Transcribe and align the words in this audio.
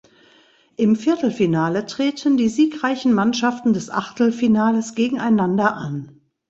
Im 0.77 0.95
Viertelfinale 0.95 1.85
treten 1.85 2.35
die 2.35 2.49
siegreichen 2.49 3.13
Mannschaften 3.13 3.71
des 3.71 3.91
Achtelfinales 3.91 4.95
gegeneinander 4.95 5.75
an. 5.75 6.19